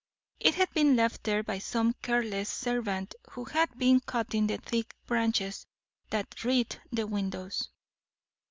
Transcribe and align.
It 0.39 0.55
had 0.55 0.73
been 0.73 0.95
left 0.95 1.25
there 1.25 1.43
by 1.43 1.59
some 1.59 1.93
careless 2.01 2.49
servant 2.49 3.13
who 3.33 3.43
had 3.45 3.77
been 3.77 3.99
cutting 3.99 4.47
the 4.47 4.57
thick 4.57 4.95
branches 5.05 5.67
that 6.09 6.43
wreathed 6.43 6.79
the 6.91 7.05
windows. 7.05 7.69